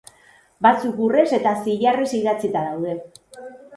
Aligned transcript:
Batzuk 0.65 1.03
urrez 1.07 1.25
eta 1.39 1.53
zilarrez 1.67 2.09
idatzita 2.23 2.67
daude. 2.71 2.97